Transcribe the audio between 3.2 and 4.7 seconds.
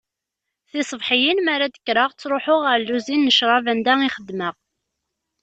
n ccrab anda i xeddmeɣ.